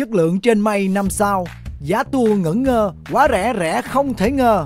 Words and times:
chất 0.00 0.14
lượng 0.14 0.40
trên 0.40 0.60
mây 0.60 0.88
năm 0.88 1.10
sao, 1.10 1.46
giá 1.80 2.02
tour 2.02 2.38
ngẩn 2.38 2.62
ngơ, 2.62 2.92
quá 3.12 3.28
rẻ 3.30 3.54
rẻ 3.58 3.82
không 3.82 4.14
thể 4.14 4.30
ngờ. 4.30 4.64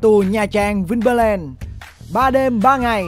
Tour 0.00 0.26
Nha 0.26 0.46
Trang 0.46 0.84
Vinpearl 0.84 1.20
3 2.12 2.30
đêm 2.30 2.60
3 2.60 2.76
ngày, 2.76 3.04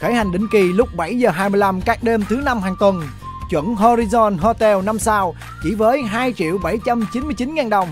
khởi 0.00 0.14
hành 0.14 0.32
định 0.32 0.46
kỳ 0.52 0.72
lúc 0.72 0.88
7 0.96 1.18
giờ 1.18 1.30
25 1.30 1.80
các 1.80 2.02
đêm 2.02 2.24
thứ 2.28 2.36
năm 2.36 2.60
hàng 2.60 2.76
tuần. 2.80 3.02
Chuẩn 3.50 3.74
Horizon 3.74 4.38
Hotel 4.38 4.82
5 4.82 4.98
sao 4.98 5.34
chỉ 5.62 5.74
với 5.74 6.02
2 6.02 6.32
triệu 6.32 6.58
799 6.58 7.54
ngàn 7.54 7.70
đồng. 7.70 7.88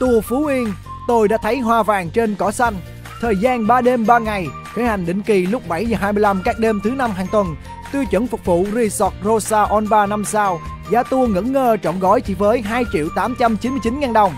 Tour 0.00 0.24
Phú 0.24 0.46
Yên, 0.46 0.72
tôi 1.08 1.28
đã 1.28 1.36
thấy 1.42 1.58
hoa 1.58 1.82
vàng 1.82 2.10
trên 2.10 2.34
cỏ 2.34 2.50
xanh. 2.50 2.74
Thời 3.20 3.36
gian 3.36 3.66
3 3.66 3.80
đêm 3.80 4.06
3 4.06 4.18
ngày, 4.18 4.46
khởi 4.74 4.84
hành 4.84 5.06
định 5.06 5.22
kỳ 5.22 5.46
lúc 5.46 5.68
7 5.68 5.86
giờ 5.86 5.96
25 6.00 6.42
các 6.44 6.58
đêm 6.58 6.80
thứ 6.84 6.90
năm 6.90 7.10
hàng 7.10 7.26
tuần. 7.32 7.56
Tiêu 7.92 8.04
chuẩn 8.04 8.26
phục 8.26 8.44
vụ 8.44 8.66
Resort 8.74 9.14
Rosa 9.24 9.62
On 9.62 9.88
Bar 9.88 10.10
5 10.10 10.24
sao, 10.24 10.60
giá 10.90 11.02
tour 11.02 11.30
ngẩn 11.30 11.52
ngơ 11.52 11.76
trọn 11.82 11.98
gói 11.98 12.20
chỉ 12.20 12.34
với 12.34 12.60
2 12.60 12.84
triệu 12.92 13.08
899 13.16 14.00
ngàn 14.00 14.12
đồng. 14.12 14.32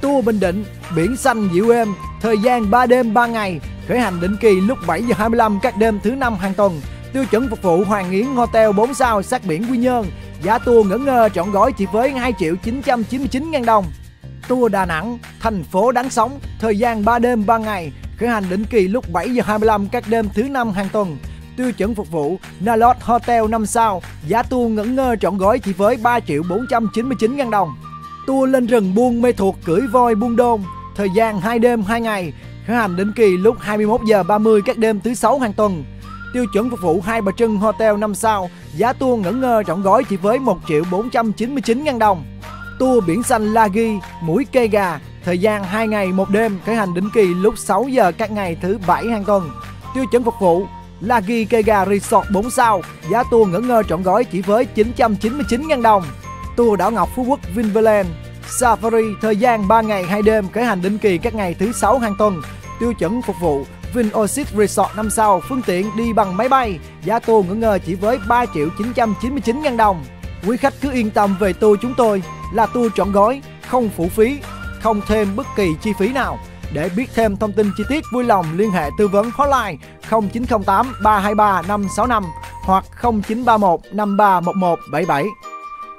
Tour 0.00 0.24
Bình 0.24 0.40
Định, 0.40 0.64
biển 0.96 1.16
xanh 1.16 1.48
dịu 1.52 1.70
êm, 1.70 1.88
thời 2.20 2.38
gian 2.38 2.70
3 2.70 2.86
đêm 2.86 3.14
3 3.14 3.26
ngày, 3.26 3.60
khởi 3.88 3.98
hành 3.98 4.20
định 4.20 4.36
kỳ 4.40 4.60
lúc 4.60 4.78
7 4.86 5.02
giờ 5.02 5.14
25 5.18 5.58
các 5.62 5.76
đêm 5.76 6.00
thứ 6.02 6.10
năm 6.10 6.34
hàng 6.34 6.54
tuần. 6.54 6.80
Tiêu 7.12 7.24
chuẩn 7.30 7.50
phục 7.50 7.62
vụ 7.62 7.84
Hoàng 7.84 8.10
Yến 8.10 8.26
Hotel 8.26 8.72
4 8.72 8.94
sao 8.94 9.22
sát 9.22 9.44
biển 9.44 9.64
Quy 9.70 9.78
Nhơn, 9.78 10.06
giá 10.42 10.58
tour 10.58 10.86
ngẩn 10.86 11.04
ngơ 11.04 11.28
trọn 11.28 11.50
gói 11.50 11.72
chỉ 11.72 11.86
với 11.92 12.10
2 12.10 12.32
triệu 12.38 12.56
999 12.56 13.50
ngàn 13.50 13.64
đồng. 13.64 13.84
Tour 14.48 14.72
Đà 14.72 14.86
Nẵng, 14.86 15.18
thành 15.40 15.64
phố 15.64 15.92
đáng 15.92 16.10
sống, 16.10 16.40
thời 16.60 16.78
gian 16.78 17.04
3 17.04 17.18
đêm 17.18 17.46
3 17.46 17.58
ngày, 17.58 17.92
khởi 18.18 18.28
hành 18.28 18.44
định 18.50 18.64
kỳ 18.70 18.88
lúc 18.88 19.04
7 19.12 19.30
giờ 19.30 19.42
25 19.46 19.88
các 19.88 20.04
đêm 20.08 20.28
thứ 20.34 20.42
năm 20.42 20.70
hàng 20.70 20.88
tuần. 20.92 21.18
Tiêu 21.60 21.72
chuẩn 21.72 21.94
phục 21.94 22.10
vụ 22.10 22.38
Nalot 22.60 22.96
Hotel 23.00 23.48
5 23.48 23.66
sao, 23.66 24.02
giá 24.26 24.42
tour 24.42 24.72
ngẩn 24.72 24.94
ngơ 24.96 25.16
trọn 25.20 25.38
gói 25.38 25.58
chỉ 25.58 25.72
với 25.72 25.96
3 25.96 26.20
triệu 26.20 26.42
499 26.48 27.36
ngàn 27.36 27.50
đồng. 27.50 27.76
Tour 28.26 28.50
lên 28.50 28.66
rừng 28.66 28.94
buôn 28.94 29.22
mê 29.22 29.32
thuộc 29.32 29.56
cưỡi 29.64 29.80
voi 29.92 30.14
buôn 30.14 30.36
đôn, 30.36 30.60
thời 30.96 31.08
gian 31.14 31.40
2 31.40 31.58
đêm 31.58 31.82
2 31.82 32.00
ngày, 32.00 32.32
khởi 32.66 32.76
hành 32.76 32.96
đến 32.96 33.12
kỳ 33.16 33.36
lúc 33.36 33.56
21 33.60 34.00
giờ 34.06 34.22
30 34.22 34.62
các 34.62 34.78
đêm 34.78 35.00
thứ 35.00 35.14
6 35.14 35.38
hàng 35.38 35.52
tuần. 35.52 35.84
Tiêu 36.34 36.46
chuẩn 36.52 36.70
phục 36.70 36.80
vụ 36.82 37.00
hai 37.00 37.22
bà 37.22 37.32
trưng 37.32 37.56
Hotel 37.56 37.96
5 37.96 38.14
sao, 38.14 38.50
giá 38.76 38.92
tour 38.92 39.20
ngẩn 39.20 39.40
ngơ 39.40 39.62
trọn 39.66 39.82
gói 39.82 40.04
chỉ 40.04 40.16
với 40.16 40.38
1 40.38 40.58
triệu 40.68 40.82
499 40.90 41.84
ngàn 41.84 41.98
đồng. 41.98 42.24
Tour 42.78 43.04
biển 43.06 43.22
xanh 43.22 43.54
Lagi, 43.54 43.98
mũi 44.22 44.46
cây 44.52 44.68
gà, 44.68 45.00
thời 45.24 45.38
gian 45.38 45.64
2 45.64 45.88
ngày 45.88 46.12
1 46.12 46.30
đêm, 46.30 46.58
khởi 46.66 46.74
hành 46.74 46.94
định 46.94 47.10
kỳ 47.14 47.34
lúc 47.34 47.58
6 47.58 47.84
giờ 47.88 48.12
các 48.18 48.30
ngày 48.30 48.56
thứ 48.62 48.78
7 48.86 49.08
hàng 49.08 49.24
tuần. 49.24 49.50
Tiêu 49.94 50.04
chuẩn 50.12 50.24
phục 50.24 50.34
vụ 50.40 50.66
Lagi 51.00 51.46
cây 51.50 51.62
Resort 51.88 52.30
4 52.30 52.50
sao, 52.50 52.82
giá 53.10 53.22
tour 53.30 53.48
ngỡ 53.48 53.58
ngơ 53.60 53.82
trọn 53.82 54.02
gói 54.02 54.24
chỉ 54.24 54.42
với 54.42 54.66
999.000 54.74 55.82
đồng. 55.82 56.02
Tour 56.56 56.78
đảo 56.78 56.90
Ngọc 56.90 57.08
Phú 57.16 57.24
Quốc 57.28 57.40
Vinpearl 57.54 58.10
Safari 58.48 59.14
thời 59.20 59.36
gian 59.36 59.68
3 59.68 59.80
ngày 59.80 60.04
2 60.04 60.22
đêm 60.22 60.48
khởi 60.48 60.64
hành 60.64 60.82
định 60.82 60.98
kỳ 60.98 61.18
các 61.18 61.34
ngày 61.34 61.54
thứ 61.54 61.72
sáu 61.72 61.98
hàng 61.98 62.14
tuần. 62.18 62.42
Tiêu 62.80 62.92
chuẩn 62.92 63.22
phục 63.22 63.36
vụ 63.40 63.64
Vin 63.94 64.10
Oasis 64.12 64.48
Resort 64.56 64.96
5 64.96 65.10
sao, 65.10 65.42
phương 65.48 65.62
tiện 65.62 65.90
đi 65.96 66.12
bằng 66.12 66.36
máy 66.36 66.48
bay, 66.48 66.78
giá 67.04 67.18
tour 67.18 67.46
ngỡ 67.46 67.54
ngơ 67.54 67.78
chỉ 67.86 67.94
với 67.94 68.18
3 68.28 68.46
triệu 68.54 68.68
999 68.78 69.62
ngàn 69.62 69.76
đồng. 69.76 70.04
Quý 70.46 70.56
khách 70.56 70.74
cứ 70.80 70.92
yên 70.92 71.10
tâm 71.10 71.36
về 71.40 71.52
tour 71.52 71.80
chúng 71.82 71.94
tôi 71.96 72.22
là 72.54 72.66
tour 72.66 72.92
trọn 72.94 73.12
gói, 73.12 73.42
không 73.68 73.90
phụ 73.96 74.08
phí, 74.08 74.38
không 74.82 75.00
thêm 75.06 75.36
bất 75.36 75.46
kỳ 75.56 75.68
chi 75.82 75.92
phí 75.98 76.12
nào. 76.12 76.38
Để 76.72 76.90
biết 76.96 77.06
thêm 77.14 77.36
thông 77.36 77.52
tin 77.52 77.70
chi 77.76 77.84
tiết, 77.88 78.04
vui 78.12 78.24
lòng 78.24 78.46
liên 78.56 78.70
hệ 78.70 78.90
tư 78.98 79.08
vấn 79.08 79.30
hotline 79.34 79.76
0908 80.10 80.94
323 81.02 81.62
565 81.62 82.24
hoặc 82.64 82.84
0931 83.02 83.80
531177. 83.92 85.26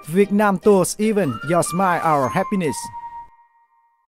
Việt 0.08 0.32
Nam 0.32 0.58
Tours 0.58 0.96
Event, 0.98 1.32
Your 1.52 1.66
Smile, 1.74 2.02
Our 2.14 2.32
Happiness 2.32 2.76